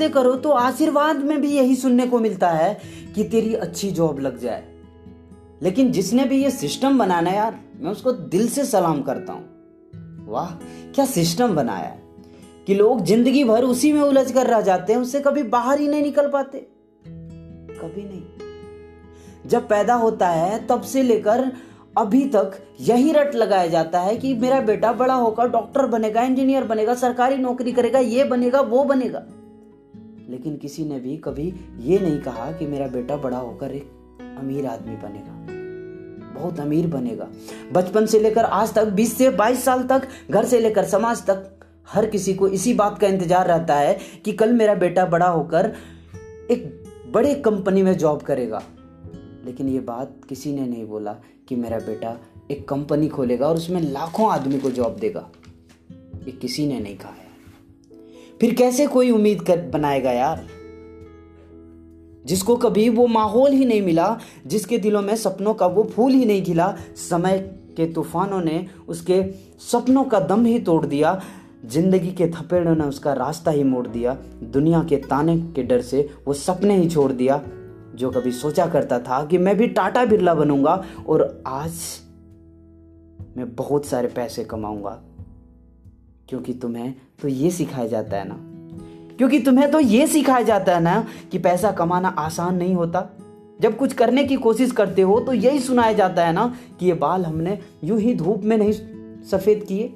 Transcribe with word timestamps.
रिश्ते 0.00 0.12
करो 0.12 0.34
तो 0.36 0.50
आशीर्वाद 0.50 1.16
में 1.16 1.40
भी 1.40 1.48
यही 1.48 1.74
सुनने 1.76 2.06
को 2.06 2.18
मिलता 2.18 2.48
है 2.48 2.76
कि 3.14 3.24
तेरी 3.24 3.54
अच्छी 3.54 3.90
जॉब 3.90 4.18
लग 4.20 4.38
जाए। 4.40 4.62
लेकिन 5.62 5.90
जिसने 5.92 6.24
भी 6.24 6.42
ये 6.42 6.50
सिस्टम 6.50 6.98
बनाना 6.98 7.30
यार, 7.30 7.58
मैं 7.80 7.90
उसको 7.90 8.12
दिल 8.12 8.48
से 8.48 8.64
सलाम 8.64 9.02
करता 9.02 9.32
हूँ। 9.32 10.26
वाह, 10.26 10.50
क्या 10.94 11.04
सिस्टम 11.04 11.54
बनाया 11.54 11.96
कि 12.66 12.74
लोग 12.74 13.04
ज़िंदगी 13.04 13.44
भर 13.44 13.64
उसी 13.64 13.92
में 13.92 14.00
उलझ 14.00 14.30
कर 14.32 14.46
रह 14.46 14.60
जाते 14.60 14.92
हैं, 14.92 15.00
उससे 15.00 15.20
कभी 15.20 15.42
बाहर 15.42 15.80
ही 15.80 15.88
नहीं 15.88 16.02
निकल 16.02 16.28
पाते। 16.28 16.58
कभी 17.80 18.04
नहीं। 18.04 19.48
जब 19.48 19.68
पैदा 19.68 19.94
होता 19.94 20.28
है, 20.28 20.66
तब 20.66 20.82
से 20.82 21.02
लेकर 21.02 21.50
अभी 21.98 22.24
तक 22.26 22.52
यही 22.80 23.12
रट 23.12 23.34
लगाया 23.34 23.66
जाता 23.66 24.00
है 24.00 24.16
कि 24.16 24.32
मेरा 24.34 24.60
बेटा 24.60 24.92
बड़ा 24.92 25.14
होकर 25.14 25.48
डॉक्टर 25.48 25.86
बनेगा, 25.86 26.22
इंजीनियर 26.22 26.64
बनेगा, 26.64 26.94
सरकारी 26.94 27.36
नौकरी 27.36 27.72
करेगा, 27.72 27.98
ये 27.98 28.24
बनेगा, 28.24 28.60
वो 28.60 28.84
बनेगा। 28.84 29.22
लेकिन 30.30 30.56
किसी 30.56 30.84
ने 30.84 31.00
भी 31.00 31.16
कभी 31.16 31.54
ये 31.78 31.98
नहीं 31.98 32.20
कहा 32.20 32.52
कि 32.52 32.66
मेरा 32.66 32.86
बेटा 32.86 33.16
बड़ा 33.16 33.38
होकर 33.38 33.70
एक 33.70 33.90
अमीर 34.38 34.66
आदमी 34.66 34.96
बनेगा। 34.96 35.36
बहुत 36.40 36.60
अमीर 36.60 36.86
बनेगा। 36.86 37.28
बचपन 37.72 38.06
से 38.06 38.20
लेकर 38.20 38.44
आज 38.44 38.74
तक 38.74 38.84
20 38.84 39.16
से 39.16 39.30
22 39.30 39.64
साल 39.64 39.82
तक, 39.82 40.08
घर 40.30 40.44
से 40.44 40.60
लेकर 40.60 40.84
समाज 40.84 41.26
तक, 41.26 41.50
हर 41.88 42.06
किसी 42.06 42.34
को 42.34 42.48
इसी 42.48 42.74
बात 42.74 42.98
का 42.98 43.06
इंतज़ार 43.06 43.46
रहता 43.46 43.74
है 43.74 43.98
कि 44.24 44.32
कल 44.32 44.52
मेरा 44.52 44.74
बेटा 44.74 45.06
बड़ा 45.06 45.28
होकर 45.28 45.72
एक 46.50 46.84
बड़े 47.12 47.34
कंपनी 47.34 47.82
में 47.82 47.98
जॉब 47.98 48.22
करेगा। 48.22 48.62
लेकिन 49.44 49.68
ये 49.68 49.80
बात 49.80 50.20
किसी 50.28 50.52
ने 50.52 50.66
नहीं 50.66 50.86
बोला 50.86 51.12
कि 51.48 51.56
मेरा 51.56 51.78
बेटा 51.78 52.18
एक 52.50 52.68
कंपनी 52.68 53.08
खोलेगा 53.08 53.48
और 53.48 53.56
उसमें 53.56 53.80
लाखों 53.82 54.30
आदमी 54.30 54.58
को 54.58 54.70
जॉब 54.70 54.96
देगा। 54.96 55.30
ये 56.26 56.32
किसी 56.32 56.66
ने 56.66 56.80
नहीं 56.80 56.96
कहा। 56.96 57.14
फिर 58.40 58.54
कैसे 58.54 58.86
कोई 58.86 59.10
उम्मीद 59.10 59.42
कर 59.42 59.60
बनाएगा 59.60 60.12
यार? 60.12 60.46
जिसको 62.26 62.56
कभी 62.56 62.88
वो 62.88 63.06
माहौल 63.06 63.52
ही 63.52 63.64
नहीं 63.64 63.82
मिला, 63.82 64.18
जिसके 64.46 64.78
दिलों 64.78 65.02
में 65.02 65.16
सपनों 65.16 65.54
का 65.54 65.66
वो 65.66 65.84
फूल 65.84 66.12
ही 66.12 66.24
नहीं 66.24 66.44
खिला, 66.44 66.76
समय 66.96 67.38
के 67.76 67.92
तूफानों 67.92 68.40
ने 68.40 68.66
उसके 68.88 69.24
सपनों 69.58 70.04
का 70.04 70.20
दम 70.20 70.44
ही 70.44 70.58
तोड़ 70.58 70.86
दिया, 70.86 71.22
ज़िंदगी 71.66 72.10
के 72.10 72.26
थपेड़ों 72.26 72.76
ने 72.76 72.84
उसका 72.84 73.12
रास्ता 73.12 73.50
ही 73.50 73.64
मोड़ 73.64 73.86
दिया, 73.86 74.14
दुनिया 74.42 74.82
के 74.82 74.96
ताने 74.96 75.38
के 75.38 75.62
डर 75.62 75.80
से 75.80 76.10
वो 76.26 76.34
सपने 76.34 76.76
ही 76.76 76.90
छोड़ 76.90 77.12
दिया, 77.12 77.42
जो 77.94 78.10
कभी 78.10 78.32
सोचा 78.32 78.66
करता 78.66 78.98
था 78.98 79.24
कि 79.24 79.38
मैं 79.38 79.56
भी 79.56 79.66
टाटा 79.66 80.04
बिरला 80.04 80.34
बनूँगा 80.34 80.84
और 81.08 81.42
आज 81.46 81.72
मैं 83.36 83.54
बहुत 83.54 83.86
सारे 83.86 84.08
पैसे 84.08 84.44
कमाऊँगा। 84.44 85.02
क्योंकि 86.30 86.52
तुम्हें 86.54 86.94
तो 87.22 87.28
ये 87.28 87.50
सिखाया 87.50 87.86
जाता 87.86 88.16
है 88.16 88.28
ना? 88.28 88.36
क्योंकि 89.18 89.38
तुम्हें 89.38 89.70
तो 89.70 89.80
ये 89.80 90.06
सिखाया 90.06 90.42
जाता 90.42 90.74
है 90.74 90.80
ना 90.82 91.06
कि 91.32 91.38
पैसा 91.38 91.72
कमाना 91.72 92.08
आसान 92.08 92.56
नहीं 92.56 92.74
होता। 92.74 93.08
जब 93.60 93.76
कुछ 93.76 93.92
करने 93.92 94.24
की 94.24 94.36
कोशिश 94.36 94.72
करते 94.72 95.02
हो 95.02 95.18
तो 95.20 95.32
यही 95.32 95.58
सुनाया 95.60 95.92
जाता 95.92 96.26
है 96.26 96.32
ना 96.32 96.46
कि 96.80 96.86
ये 96.86 96.94
बाल 96.94 97.24
हमने 97.24 97.58
यूँ 97.84 97.98
ही 98.00 98.14
धूप 98.14 98.44
में 98.44 98.56
नहीं 98.58 98.72
सफ़ेद 99.30 99.64
किए। 99.68 99.92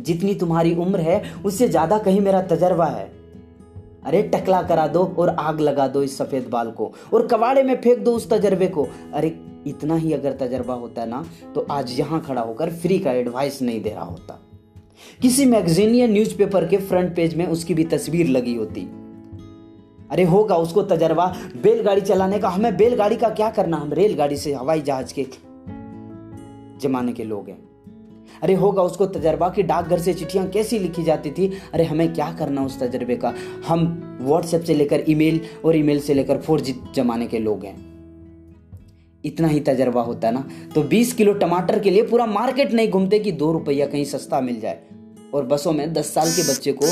जितनी 0.00 0.34
तुम्हारी 0.34 0.74
उम्र 0.74 1.00
है, 1.00 1.22
उससे 1.44 1.68
ज़्यादा 1.68 1.98
कहीं 1.98 2.20
मेरा 2.20 2.42
तजर्बा 2.42 2.86
है। 2.86 3.10
अरे, 4.04 4.22
टकला 4.24 4.62
करा 4.62 4.86
दो 4.88 5.04
और 5.18 5.28
आग 5.30 5.60
लगा 5.60 5.88
दो 5.88 6.02
इस 6.02 6.16
सफ़ेद 6.18 6.48
बाल 6.48 6.70
को 6.70 6.92
और 7.14 7.26
कबाड़े 7.26 7.62
में 7.62 7.80
फेंक 7.80 7.98
दो 7.98 8.12
उस 8.12 8.30
तजर्बे 8.30 8.66
को। 8.68 8.86
अरे, 9.14 9.36
इतना 9.66 9.96
ही 9.96 10.12
अगर 10.12 10.32
तजर्बा 10.38 10.74
होता 10.74 11.02
है 11.02 11.08
ना 11.08 11.24
तो 11.54 11.66
आज 11.70 11.98
यहाँ 11.98 12.20
खड़ा 12.20 12.42
होकर 12.42 12.70
फ्री 12.72 12.98
का 12.98 13.12
एडवाइस 13.12 13.62
नहीं 13.62 13.82
दे 13.82 13.90
रहा 13.90 14.04
होता। 14.04 14.40
किसी 15.22 15.44
मैगजीन 15.44 15.94
या 15.94 16.06
न्यूज़पेपर 16.06 16.68
के 16.68 16.76
फ्रंट 16.76 17.16
पेज 17.16 17.34
में 17.34 17.46
उसकी 17.46 17.74
भी 17.74 17.84
तस्वीर 17.84 18.26
लगी 18.26 18.54
होती। 18.54 18.88
अरे 20.10 20.22
होगा 20.22 20.56
उसको 20.56 20.82
तजर्बा, 20.82 21.36
बैलगाड़ी 21.62 22.00
चलाने 22.00 22.38
का, 22.38 22.48
हमें 22.48 22.76
बैलगाड़ी 22.76 23.16
का 23.16 23.28
क्या 23.28 23.50
करना? 23.50 23.76
हम 23.76 23.92
रेलगाड़ी 23.92 24.36
से, 24.36 24.52
हवाई 24.52 24.80
जहाज़ 24.80 25.14
के 25.14 25.26
जमाने 26.80 27.12
के 27.12 27.24
लोग 27.24 27.48
हैं। 27.48 27.58
अरे 28.42 28.54
होगा 28.54 28.82
उसको 28.82 29.06
तजर्बा 29.06 29.48
कि 29.48 29.62
डाकघर 29.62 29.98
से 29.98 30.14
चिट्ठियाँ 30.14 30.48
कैसी 30.48 30.78
लिखी 30.78 31.02
जाती 31.02 31.30
थी? 31.30 31.52
अरे 31.74 31.84
हमें 31.84 32.14
क्या 32.14 32.32
करना 32.32 32.64
उस 32.64 32.80
तजर्बे 32.80 33.16
का? 33.16 33.34
हम 33.68 34.02
व्हाट्सएप 34.22 34.62
से 34.62 34.74
लेकर 34.74 35.04
ईमेल 35.08 35.40
और 35.64 35.76
ईमेल 35.76 36.00
से 36.00 36.14
लेकर 36.14 36.38
फोर 36.38 36.60
जमाने 36.94 37.26
के 37.26 37.38
लोग 37.38 37.64
हैं। 37.64 37.92
इतना 39.24 39.48
ही 39.48 39.60
तजर्बा 39.60 40.02
होता 40.02 40.28
है 40.28 40.34
ना? 40.34 40.48
तो 40.74 40.82
20 40.82 41.12
किलो 41.12 41.32
टमाटर 41.32 41.78
के 41.78 41.90
लिए 41.90 42.02
पूरा 42.02 42.26
मार्केट 42.26 42.72
नहीं 42.72 42.88
घूमते 42.88 43.18
कि 43.18 43.32
दो 43.32 43.52
रुपया 43.52 43.86
कहीं 43.86 44.04
सस्ता 44.04 44.40
मिल 44.40 44.60
जाए। 44.60 44.80
और 45.34 45.44
बसों 45.44 45.72
में 45.72 45.92
दस 45.92 46.14
साल 46.14 46.30
के 46.30 46.42
बच्चे 46.42 46.72
को 46.72 46.86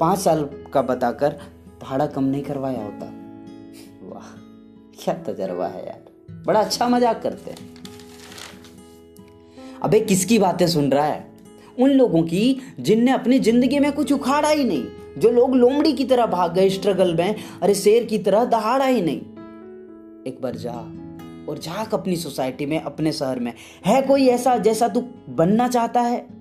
पाँच 0.00 0.18
साल 0.18 0.48
का 0.72 0.82
बताकर 0.82 1.36
भाड़ा 1.82 2.06
कम 2.06 2.24
नहीं 2.24 2.42
करवाया 2.42 2.84
होता। 2.84 3.06
वाह, 4.02 4.28
क्या 5.04 5.14
तजर्बा 5.14 5.66
है 5.66 5.86
यार। 5.86 6.04
बड़ा 6.46 6.60
अच्छा 6.60 6.88
मज़ाक 6.88 7.22
करते 7.22 7.50
हैं। 7.50 7.74
अबे, 9.82 10.00
किसकी 10.00 10.38
बातें 10.38 10.66
सुन 10.68 10.92
रहा 10.92 11.04
है? 11.04 11.26
उन 11.78 11.90
लोगों 11.90 12.22
की 12.22 12.60
जिनने 12.80 13.10
अपनी 13.10 13.38
ज़िंदगी 13.38 13.78
में 13.78 13.92
कुछ 13.92 14.12
उखाड़ा 14.12 14.48
ही 14.48 14.64
नहीं, 14.64 14.84
जो 15.18 15.30
लोग 15.30 15.54
लोमड़ी 15.54 15.92
की 15.92 16.04
तरह 16.04 16.26
भाग 16.26 16.54
गए 16.54 16.70
स्ट्रगल 16.70 17.14
में, 17.14 17.36
अरे 17.62 17.74
शेर 17.74 18.04
की 18.04 18.18
तरह 18.18 18.44
दहाड़ा 18.44 18.84
ही 18.84 19.02
नहीं। 19.02 19.20
एक 20.26 20.38
बार 20.42 20.56
जा 20.56 20.72
और 21.48 21.58
झाक 21.58 21.94
अपनी 21.94 22.16
सोसाइटी 22.16 22.66
में, 22.66 22.80
अपने 22.80 23.12
शहर 23.12 23.38
में। 23.38 23.52
है 23.86 24.02
कोई 24.02 24.26
ऐसा 24.26 24.56
जैसा 24.58 24.88
तू 24.88 25.00
बनना 25.28 25.68
चाहता 25.68 26.00
है? 26.00 26.35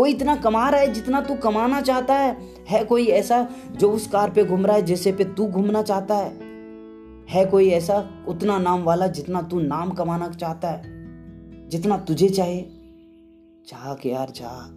कोई 0.00 0.10
इतना 0.10 0.36
कमा 0.36 0.68
रहा 0.68 0.80
है 0.80 0.92
जितना 0.92 1.20
तू 1.20 1.34
कमाना 1.34 1.80
चाहता 1.80 2.14
है। 2.14 2.36
है 2.68 2.84
कोई 2.84 3.06
ऐसा 3.06 3.48
जो 3.72 3.90
उस 3.90 4.06
कार 4.06 4.30
पे 4.30 4.44
घूम 4.44 4.66
रहा 4.66 4.76
है 4.76 4.82
जैसे 4.82 5.12
पे 5.12 5.24
तू 5.24 5.46
घूमना 5.46 5.82
चाहता 5.82 6.16
है? 6.16 6.30
है 7.28 7.46
कोई 7.46 7.70
ऐसा 7.70 8.10
उतना 8.28 8.58
नाम 8.58 8.82
वाला 8.82 9.06
जितना 9.06 9.42
तू 9.42 9.60
नाम 9.60 9.90
कमाना 9.90 10.28
चाहता 10.28 10.70
है? 10.70 10.82
जितना 11.68 11.98
तुझे 11.98 12.28
चाहिए 12.28 12.62
झाक 13.68 14.06
यार, 14.06 14.32
झाक। 14.36 14.76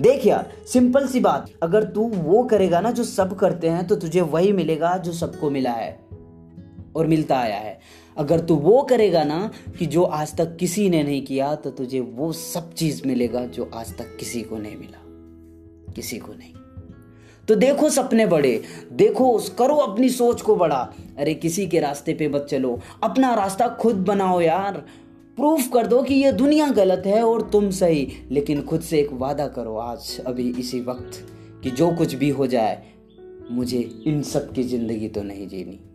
देख 0.00 0.26
यार 0.26 0.52
सिंपल 0.66 1.06
सी 1.06 1.20
बात। 1.20 1.50
अगर 1.62 1.84
तू 1.84 2.08
वो 2.08 2.44
करेगा 2.44 2.80
ना 2.80 2.90
जो 2.90 3.04
सब 3.04 3.36
करते 3.36 3.68
हैं 3.68 3.86
तो 3.86 3.96
तुझे 3.96 4.20
वही 4.20 4.52
मिलेगा 4.52 4.96
जो 4.96 5.12
सबको 5.12 5.50
मिला 5.50 5.72
है। 5.72 6.03
और 6.96 7.06
मिलता 7.06 7.38
आया 7.38 7.56
है। 7.56 7.80
अगर 8.16 8.40
तू 8.40 8.54
वो 8.54 8.82
करेगा 8.82 9.24
ना 9.24 9.50
कि 9.78 9.86
जो 9.86 10.02
आज 10.02 10.36
तक 10.36 10.56
किसी 10.56 10.90
ने 10.90 11.02
नहीं 11.02 11.22
किया 11.22 11.54
तो 11.54 11.70
तुझे 11.70 12.00
वो 12.00 12.32
सब 12.32 12.74
चीज़ 12.74 13.02
मिलेगा 13.06 13.44
जो 13.44 13.70
आज 13.74 13.98
तक 13.98 14.16
किसी 14.20 14.42
को 14.42 14.58
नहीं 14.58 14.76
मिला। 14.76 15.00
किसी 15.92 16.18
को 16.18 16.32
नहीं। 16.32 16.54
तो 17.48 17.54
देखो 17.54 17.90
सपने 17.90 18.26
बड़े। 18.26 18.62
देखो, 18.92 19.32
उस 19.32 19.50
करो 19.50 19.74
अपनी 19.74 20.08
सोच 20.08 20.42
को 20.42 20.56
बड़ा। 20.56 20.94
अरे, 21.18 21.34
किसी 21.34 21.66
के 21.66 21.80
रास्ते 21.80 22.14
पे 22.14 22.28
मत 22.28 22.46
चलो। 22.50 22.80
अपना 23.02 23.34
रास्ता 23.34 23.68
खुद 23.68 23.94
बनाओ 23.94 24.40
यार। 24.40 24.72
प्रूफ 25.36 25.70
कर 25.72 25.86
दो 25.86 26.02
कि 26.02 26.14
ये 26.14 26.32
दुनिया 26.32 26.68
गलत 26.68 27.02
है 27.06 27.22
और 27.24 27.50
तुम 27.50 27.70
सही। 27.70 28.12
लेकिन 28.30 28.62
खुद 28.62 28.80
से 28.80 29.00
एक 29.00 29.12
वादा 29.12 29.46
करो 29.46 29.76
आज, 29.76 30.20
अभी, 30.26 30.54
इसी 30.58 30.80
वक्त 30.80 31.28
कि 31.62 31.70
जो 31.70 31.96
कुछ 31.96 32.14
भी 32.14 32.30
हो 32.30 32.46
जाए, 32.46 32.86
मुझे 33.50 34.02
इन 34.06 34.22
सब 34.22 34.52
की 34.52 34.62
ज़िंदगी 34.62 35.08
तो 35.08 35.22
नहीं 35.22 35.48
जीनी। 35.48 35.93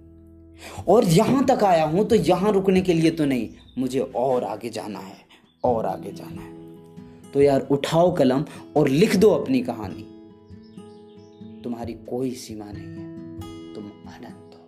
और 0.88 1.06
यहाँ 1.06 1.46
तक 1.46 1.64
आया 1.64 1.84
हूँ 1.86 2.06
तो 2.08 2.16
यहाँ 2.16 2.52
रुकने 2.52 2.82
के 2.82 2.94
लिए 2.94 3.12
तो 3.12 3.26
नहीं, 3.26 3.50
मुझे 3.78 4.00
और 4.00 4.44
आगे 4.44 4.70
जाना 4.70 5.00
है, 5.00 5.18
और 5.64 5.86
आगे 5.86 6.12
जाना 6.12 6.42
है। 6.42 7.32
तो 7.32 7.42
यार 7.42 7.68
उठाओ 7.72 8.12
कलम 8.16 8.46
और 8.78 8.90
लिख 8.90 9.16
दो 9.16 9.30
अपनी 9.32 9.62
कहानी। 9.62 10.06
तुम्हारी 11.64 11.94
कोई 12.10 12.32
सीमा 12.34 12.66
नहीं 12.66 12.86
है, 12.86 13.74
तुम 13.76 13.84
अनंत 13.84 14.56
हो, 14.56 14.64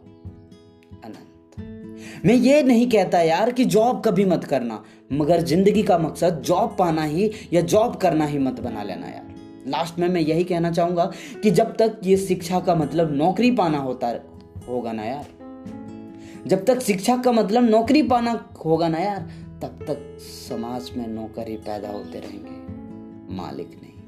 अनंत। 1.04 2.26
मैं 2.26 2.36
ये 2.36 2.62
नहीं 2.64 2.90
कहता 2.90 3.22
यार 3.22 3.52
कि 3.52 3.66
जॉब 3.68 4.02
कभी 4.06 4.26
मत 4.26 4.44
करना, 4.44 4.84
मगर 5.12 5.42
ज़िंदगी 5.44 5.84
का 5.84 5.98
मकसद 5.98 6.42
जॉब 6.46 6.76
पाना 6.80 7.04
ही 7.04 7.30
या 7.54 7.62
जॉब 7.64 7.96
करना 7.96 8.26
ही 8.26 8.40
मत 8.40 8.60
बना 8.60 8.84
लेना 8.84 9.08
यार। 9.08 9.30
लास्ट 9.68 10.00
में 10.00 10.08
मैं 10.10 10.22
यही 10.22 10.44
कहना 10.44 10.72
चाहूँगा 10.72 11.12
कि 11.44 11.52
जब 11.52 11.76
तक 11.78 12.00
ये 12.04 12.18
शिक्षा 12.20 12.60
का 12.60 12.76
मतलब 12.76 13.14
नौकरी 13.16 13.52
पाना 13.52 13.78
होता 13.80 14.14
होगा 14.68 14.92
ना 14.92 15.04
यार 15.04 15.26
जब 16.48 16.66
तक 16.66 16.80
शिक्षा 16.80 17.18
का 17.18 17.32
मतलब 17.32 17.64
नौकरी 17.64 18.04
पाना 18.04 18.50
होगा 18.66 18.88
ना 18.88 18.98
यार, 18.98 19.22
तब 19.62 19.86
तक 19.88 20.18
समाज 20.20 20.92
में 20.98 21.08
नौकरी 21.08 21.56
पैदा 21.56 21.90
होते 21.90 22.20
रहेंगे। 22.20 22.62
मालिक 23.36 23.82
नहीं। 23.82 24.01